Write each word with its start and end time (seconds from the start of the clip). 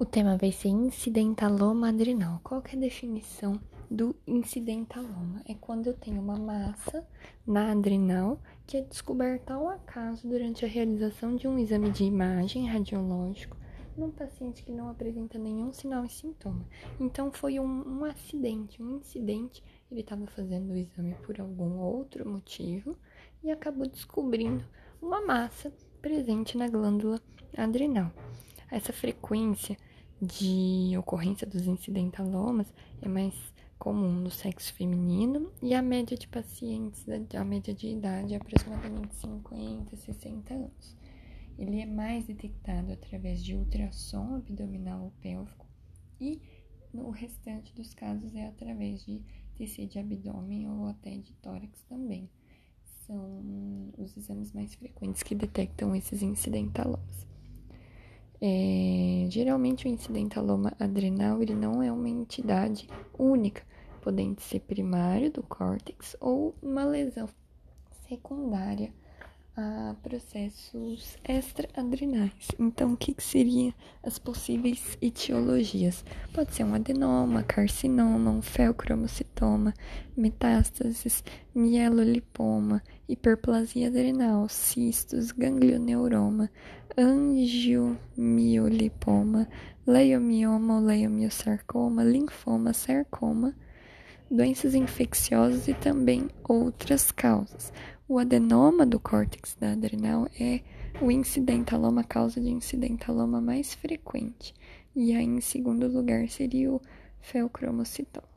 O 0.00 0.06
tema 0.06 0.38
vai 0.38 0.50
ser 0.50 0.68
incidentaloma 0.68 1.90
adrenal. 1.90 2.40
Qual 2.42 2.62
é 2.72 2.74
a 2.74 2.80
definição 2.80 3.60
do 3.90 4.16
incidentaloma? 4.26 5.42
É 5.46 5.52
quando 5.52 5.88
eu 5.88 5.92
tenho 5.92 6.22
uma 6.22 6.38
massa 6.38 7.06
na 7.46 7.70
adrenal 7.70 8.40
que 8.66 8.78
é 8.78 8.80
descoberta 8.80 9.52
ao 9.52 9.68
acaso 9.68 10.26
durante 10.26 10.64
a 10.64 10.68
realização 10.68 11.36
de 11.36 11.46
um 11.46 11.58
exame 11.58 11.90
de 11.90 12.04
imagem 12.04 12.66
radiológico 12.66 13.58
num 13.94 14.10
paciente 14.10 14.62
que 14.62 14.72
não 14.72 14.88
apresenta 14.88 15.38
nenhum 15.38 15.70
sinal 15.70 16.06
e 16.06 16.08
sintoma. 16.08 16.66
Então 16.98 17.30
foi 17.30 17.60
um, 17.60 18.00
um 18.00 18.04
acidente, 18.06 18.82
um 18.82 18.96
incidente. 18.96 19.62
Ele 19.90 20.00
estava 20.00 20.26
fazendo 20.28 20.70
o 20.70 20.76
exame 20.78 21.14
por 21.26 21.38
algum 21.38 21.78
outro 21.78 22.26
motivo 22.26 22.96
e 23.44 23.50
acabou 23.50 23.86
descobrindo 23.86 24.64
uma 25.02 25.20
massa 25.20 25.70
presente 26.00 26.56
na 26.56 26.68
glândula 26.68 27.20
adrenal. 27.54 28.10
Essa 28.70 28.94
frequência 28.94 29.76
de 30.20 30.96
ocorrência 30.98 31.46
dos 31.46 31.66
incidentalomas 31.66 32.72
é 33.00 33.08
mais 33.08 33.34
comum 33.78 34.12
no 34.12 34.30
sexo 34.30 34.74
feminino 34.74 35.50
e 35.62 35.72
a 35.74 35.80
média 35.80 36.16
de 36.16 36.28
pacientes, 36.28 37.06
a 37.34 37.44
média 37.44 37.72
de 37.72 37.88
idade 37.88 38.34
é 38.34 38.36
aproximadamente 38.36 39.14
50, 39.14 39.96
60 39.96 40.54
anos. 40.54 40.96
Ele 41.58 41.80
é 41.80 41.86
mais 41.86 42.26
detectado 42.26 42.92
através 42.92 43.42
de 43.42 43.54
ultrassom 43.54 44.36
abdominal 44.36 45.04
ou 45.04 45.12
pélvico 45.22 45.66
e 46.20 46.40
no 46.92 47.10
restante 47.10 47.74
dos 47.74 47.94
casos 47.94 48.34
é 48.34 48.48
através 48.48 49.04
de 49.04 49.22
TC 49.56 49.86
de 49.86 49.98
abdômen 49.98 50.68
ou 50.68 50.86
até 50.86 51.16
de 51.16 51.32
tórax 51.34 51.82
também. 51.88 52.28
São 53.06 53.92
os 53.96 54.16
exames 54.16 54.52
mais 54.52 54.74
frequentes 54.74 55.22
que 55.22 55.34
detectam 55.34 55.94
esses 55.94 56.22
incidentalomas. 56.22 57.26
É, 58.42 59.26
geralmente 59.28 59.86
o 59.86 59.88
incidentaloma 59.88 60.72
adrenal 60.80 61.42
ele 61.42 61.54
não 61.54 61.82
é 61.82 61.92
uma 61.92 62.08
entidade 62.08 62.88
única, 63.18 63.62
podendo 64.00 64.40
ser 64.40 64.60
primário 64.60 65.30
do 65.30 65.42
córtex 65.42 66.16
ou 66.20 66.54
uma 66.62 66.84
lesão 66.84 67.28
secundária 68.08 68.92
a 69.60 69.94
processos 70.02 71.18
extraadrenais. 71.22 72.48
Então, 72.58 72.94
o 72.94 72.96
que, 72.96 73.12
que 73.12 73.22
seriam 73.22 73.74
as 74.02 74.18
possíveis 74.18 74.96
etiologias? 75.02 76.02
Pode 76.32 76.54
ser 76.54 76.64
um 76.64 76.72
adenoma, 76.74 77.42
carcinoma, 77.42 78.30
um 78.30 78.40
feocromocitoma, 78.40 79.74
metástases, 80.16 81.22
mielolipoma, 81.54 82.82
hiperplasia 83.08 83.88
adrenal, 83.88 84.48
cistos, 84.48 85.30
ganglioneuroma, 85.30 86.50
angiomiolipoma, 86.96 89.46
leiomioma 89.86 90.76
ou 90.76 90.84
leiomiosarcoma, 90.84 92.02
linfoma, 92.02 92.72
sarcoma, 92.72 93.54
doenças 94.30 94.74
infecciosas 94.74 95.66
e 95.66 95.74
também 95.74 96.28
outras 96.48 97.10
causas. 97.10 97.72
O 98.08 98.18
adenoma 98.18 98.86
do 98.86 99.00
córtex 99.00 99.56
da 99.58 99.72
adrenal 99.72 100.28
é 100.38 100.60
o 101.00 101.10
incidentaloma, 101.10 102.02
a 102.02 102.04
causa 102.04 102.40
de 102.40 102.48
incidentaloma 102.48 103.40
mais 103.40 103.74
frequente. 103.74 104.54
E 104.94 105.14
aí, 105.14 105.24
em 105.24 105.40
segundo 105.40 105.86
lugar, 105.88 106.28
seria 106.28 106.72
o 106.72 106.80
feocromocitoma. 107.20 108.28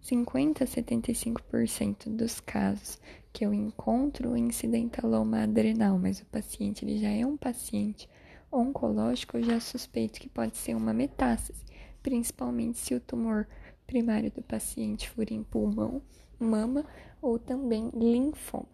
50 0.00 0.64
a 0.64 0.66
75% 0.66 2.08
dos 2.08 2.40
casos 2.40 2.98
que 3.32 3.46
eu 3.46 3.54
encontro 3.54 4.36
incidentaloma 4.36 5.44
adrenal, 5.44 5.98
mas 5.98 6.20
o 6.20 6.26
paciente 6.26 6.84
ele 6.84 6.98
já 6.98 7.08
é 7.08 7.24
um 7.24 7.36
paciente 7.36 8.08
oncológico, 8.50 9.38
eu 9.38 9.44
já 9.44 9.60
suspeito 9.60 10.20
que 10.20 10.28
pode 10.28 10.56
ser 10.56 10.74
uma 10.74 10.92
metástase, 10.92 11.62
principalmente 12.02 12.78
se 12.78 12.94
o 12.94 13.00
tumor 13.00 13.46
primário 13.92 14.30
do 14.30 14.40
paciente 14.40 15.10
for 15.10 15.30
em 15.30 15.42
pulmão, 15.42 16.00
mama 16.40 16.82
ou 17.20 17.38
também 17.38 17.90
linfoma. 17.94 18.64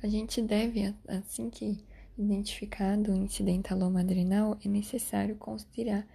A 0.00 0.06
gente 0.06 0.40
deve, 0.40 0.94
assim 1.08 1.50
que 1.50 1.84
identificado 2.16 3.10
o 3.10 3.16
incidentaloma 3.16 3.98
adrenal, 3.98 4.56
é 4.64 4.68
necessário 4.68 5.34
considerar 5.34 6.06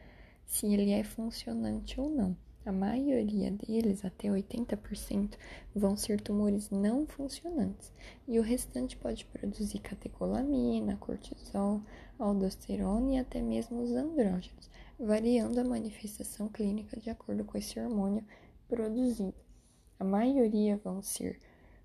se 0.46 0.68
ele 0.68 0.91
é 0.91 1.03
funcionante 1.03 2.00
ou 2.00 2.09
não. 2.09 2.38
A 2.66 2.72
maioria 2.72 3.52
deles, 3.52 4.06
até 4.06 4.30
80%, 4.30 5.34
vão 5.75 5.97
ser 5.97 6.22
tumores 6.22 6.69
não 6.69 7.06
funcionantes, 7.06 7.92
e 8.25 8.40
o 8.40 8.42
restante 8.42 8.96
pode 8.96 9.25
produzir 9.25 9.80
catecolamina, 9.80 10.96
cortisol, 10.96 11.81
aldosterona 12.18 13.16
e 13.16 13.18
até 13.19 13.42
mesmo 13.42 13.84
os 13.84 13.92
andrógenos, 13.92 14.69
variando 15.00 15.59
a 15.59 15.63
manifestação 15.63 16.47
clínica 16.47 17.00
de 17.00 17.09
acordo 17.09 17.44
com 17.44 17.57
esse 17.57 17.79
hormônio 17.79 18.25
produzido. 18.67 19.33
A 20.00 20.03
maioria 20.03 20.78
vão 20.78 21.01
ser 21.01 21.39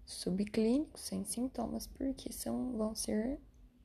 subclínicos, 0.05 1.03
sem 1.03 1.25
sintomas, 1.25 1.87
porque 1.87 2.33
são, 2.33 2.77
vão 2.77 2.95
ser 2.95 3.39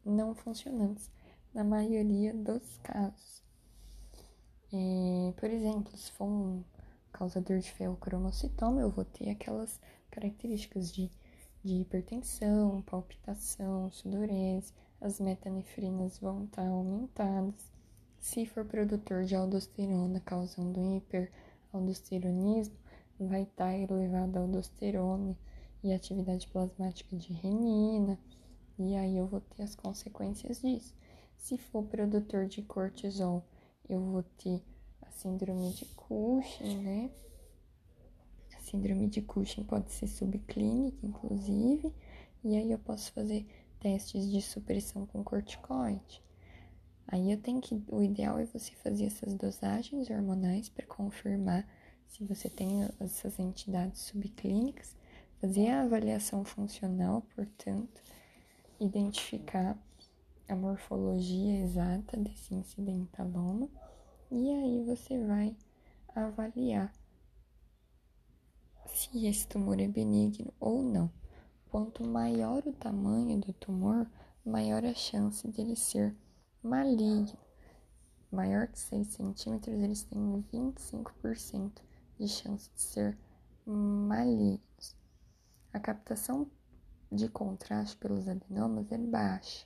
não 0.03 0.33
funcionantes 0.33 1.09
na 1.53 1.63
maioria 1.63 2.33
dos 2.33 2.77
casos. 2.83 3.43
É, 4.73 5.33
por 5.37 5.49
exemplo, 5.49 5.95
se 5.95 6.11
for 6.11 6.25
um 6.25 6.63
causador 7.11 7.59
de 7.59 7.71
feocromocitoma, 7.71 8.81
eu 8.81 8.89
vou 8.89 9.05
ter 9.05 9.29
aquelas 9.29 9.79
características 10.11 10.91
de, 10.91 11.09
de 11.63 11.75
hipertensão, 11.75 12.81
palpitação, 12.81 13.89
sudorese, 13.91 14.73
as 14.99 15.19
metanefrinas 15.19 16.19
vão 16.19 16.45
estar 16.45 16.67
aumentadas. 16.67 17.74
Se 18.25 18.43
for 18.43 18.65
produtor 18.65 19.23
de 19.23 19.35
aldosterona, 19.35 20.19
causando 20.19 20.79
hiperaldosteronismo, 20.95 22.75
vai 23.19 23.43
estar 23.43 23.71
elevada 23.77 24.39
a 24.39 24.41
aldosterona 24.41 25.37
e 25.83 25.93
atividade 25.93 26.47
plasmática 26.47 27.15
de 27.15 27.31
renina, 27.31 28.19
e 28.79 28.95
aí 28.95 29.15
eu 29.15 29.27
vou 29.27 29.41
ter 29.41 29.61
as 29.61 29.75
consequências 29.75 30.59
disso. 30.59 30.95
Se 31.37 31.55
for 31.55 31.83
produtor 31.83 32.47
de 32.47 32.63
cortisol, 32.63 33.45
eu 33.87 34.01
vou 34.01 34.23
ter 34.23 34.63
a 35.03 35.11
síndrome 35.11 35.71
de 35.73 35.85
Cushing, 35.85 36.79
né? 36.79 37.11
A 38.55 38.59
síndrome 38.61 39.07
de 39.07 39.21
Cushing 39.21 39.65
pode 39.65 39.91
ser 39.91 40.07
subclínica, 40.07 41.05
inclusive, 41.05 41.93
e 42.43 42.57
aí 42.57 42.71
eu 42.71 42.79
posso 42.79 43.13
fazer 43.13 43.45
testes 43.79 44.27
de 44.31 44.41
supressão 44.41 45.05
com 45.05 45.23
corticoide. 45.23 46.24
Aí 47.07 47.31
eu 47.31 47.39
tenho 47.39 47.61
que, 47.61 47.81
o 47.87 48.01
ideal 48.01 48.39
é 48.39 48.45
você 48.45 48.73
fazer 48.75 49.05
essas 49.05 49.33
dosagens 49.35 50.09
hormonais 50.09 50.69
para 50.69 50.85
confirmar 50.85 51.67
se 52.07 52.23
você 52.23 52.49
tem 52.49 52.87
essas 52.99 53.39
entidades 53.39 54.01
subclínicas 54.01 54.95
fazer 55.39 55.69
a 55.69 55.83
avaliação 55.83 56.43
funcional, 56.43 57.21
portanto, 57.35 58.01
identificar 58.79 59.77
a 60.47 60.55
morfologia 60.55 61.61
exata 61.61 62.17
desse 62.17 62.53
incidentaloma 62.53 63.69
e 64.31 64.49
aí 64.51 64.83
você 64.83 65.23
vai 65.23 65.55
avaliar 66.15 66.91
se 68.87 69.25
esse 69.27 69.47
tumor 69.47 69.79
é 69.79 69.87
benigno 69.87 70.53
ou 70.59 70.81
não. 70.81 71.11
Quanto 71.69 72.03
maior 72.03 72.63
o 72.65 72.73
tamanho 72.73 73.39
do 73.39 73.51
tumor, 73.53 74.09
maior 74.45 74.85
a 74.85 74.93
chance 74.93 75.47
dele 75.47 75.75
ser 75.75 76.15
maligno. 76.65 77.37
Maior 78.31 78.67
que 78.67 78.79
6 78.79 79.07
centímetros, 79.07 79.79
eles 79.81 80.03
têm 80.03 80.43
25% 80.51 81.81
de 82.19 82.27
chance 82.27 82.69
de 82.73 82.81
ser 82.81 83.17
maligno. 83.65 84.59
A 85.71 85.79
captação 85.79 86.49
de 87.11 87.29
contraste 87.29 87.95
pelos 87.97 88.27
adenomas 88.27 88.91
é 88.91 88.97
baixa, 88.97 89.65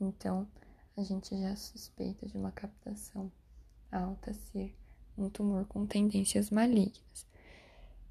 então 0.00 0.48
a 0.96 1.02
gente 1.02 1.38
já 1.38 1.54
suspeita 1.54 2.26
de 2.26 2.36
uma 2.36 2.50
captação 2.50 3.30
alta 3.90 4.32
ser 4.32 4.76
um 5.16 5.28
tumor 5.28 5.66
com 5.66 5.86
tendências 5.86 6.50
malignas. 6.50 7.26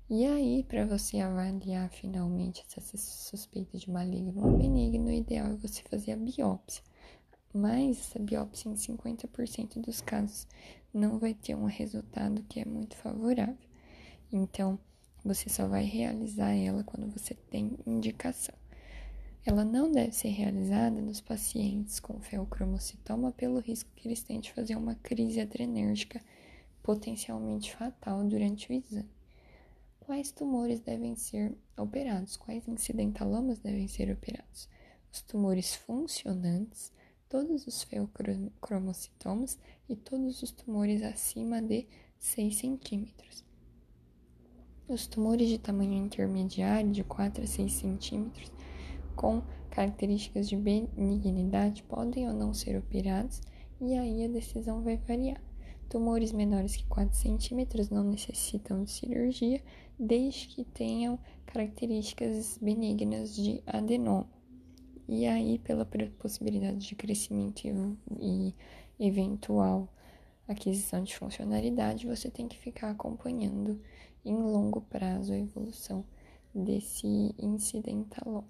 E 0.10 0.25
aí, 0.25 0.63
para 0.63 0.86
você 0.86 1.19
avaliar 1.19 1.90
finalmente 1.90 2.66
se 2.68 2.80
essa 2.80 2.98
suspeita 2.98 3.78
de 3.78 3.90
maligno 3.90 4.46
ou 4.46 4.57
benigno, 4.57 5.06
o 5.06 5.12
ideal 5.12 5.48
é 5.48 5.56
você 5.56 5.81
fazer 5.84 6.12
a 6.12 6.18
biópsia. 6.18 6.84
Mas 7.53 8.00
essa 8.00 8.19
biópsia, 8.19 8.69
em 8.69 8.75
50% 8.75 9.80
dos 9.80 10.01
casos, 10.01 10.48
não 10.94 11.19
vai 11.19 11.33
ter 11.33 11.56
um 11.56 11.65
resultado 11.65 12.44
que 12.44 12.59
é 12.59 12.65
muito 12.65 12.95
favorável. 12.95 13.57
Então, 14.31 14.80
você 15.24 15.50
só 15.50 15.68
vai 15.68 15.83
realizar 15.83 16.51
ela 16.53 16.83
quando 16.83 17.12
você 17.12 17.33
tem 17.33 17.77
indicação. 17.86 18.56
Ela 19.45 19.65
não 19.65 19.92
deve 19.92 20.12
ser 20.12 20.30
realizada 20.30 21.01
nos 21.01 21.19
pacientes 21.19 22.00
com 22.00 22.21
feocromocitoma 22.21 23.31
pelo 23.31 23.59
risco 23.59 23.89
que 23.95 24.07
eles 24.07 24.21
têm 24.21 24.39
de 24.39 24.53
fazer 24.53 24.75
uma 24.75 24.95
crise 24.95 25.42
adrenérgica 25.42 26.21
potencialmente 26.83 27.75
fatal 27.75 28.24
durante 28.24 28.71
o 28.71 28.74
exame. 28.74 29.09
Quais 30.00 30.31
tumores 30.31 30.80
devem 30.80 31.15
ser 31.15 31.56
operados? 31.77 32.38
Quais 32.38 32.68
incidentalomas 32.68 33.59
devem 33.59 33.88
ser 33.88 34.12
operados? 34.12 34.68
Os 35.12 35.21
tumores 35.21 35.75
funcionantes, 35.75 36.92
todos 37.31 37.66
os 37.66 37.83
feocromocitomas 37.83 39.57
e 39.88 39.95
todos 39.95 40.44
os 40.44 40.51
tumores 40.51 41.01
acima 41.01 41.62
de 41.62 41.88
6 42.19 42.57
centímetros. 42.57 43.45
Os 44.86 45.07
tumores 45.07 45.48
de 45.48 45.57
tamanho 45.57 45.94
intermediário, 45.94 46.92
de 46.92 47.06
4 47.06 47.45
a 47.45 47.48
6 47.48 47.72
centímetros, 47.72 48.51
com 49.16 49.42
características 49.69 50.50
de 50.50 50.57
benignidade, 50.57 51.83
podem 51.83 52.28
ou 52.28 52.33
não 52.33 52.54
ser 52.54 52.78
operados, 52.78 53.42
e 53.80 53.98
aí 53.98 54.25
a 54.25 54.27
decisão 54.27 54.81
vai 54.81 54.98
variar. 54.98 55.42
Tumores 55.88 56.34
menores 56.34 56.75
que 56.75 56.86
4 56.88 57.16
centímetros 57.16 57.89
não 57.89 58.04
necessitam 58.04 58.84
de 58.84 58.92
cirurgia, 58.92 59.63
desde 59.98 60.48
que 60.48 60.66
tenham 60.66 61.18
características 61.45 62.57
benignas 62.62 63.34
de 63.34 63.63
adenoma. 63.66 64.41
E 65.13 65.28
aí, 65.28 65.60
pela 65.60 65.86
possibilidade 66.18 66.78
de 66.88 66.96
crescimento 66.96 67.68
e 68.18 68.56
eventual 68.98 69.90
aquisição 70.48 71.04
de 71.04 71.13
funcionalidade, 71.18 72.08
você 72.08 72.31
tem 72.31 72.48
que 72.48 72.58
ficar 72.58 72.92
acompanhando 72.92 73.78
em 74.24 74.34
longo 74.34 74.80
prazo 74.80 75.34
a 75.34 75.38
evolução 75.38 76.06
desse 76.56 77.36
incidentaloma. 77.38 78.48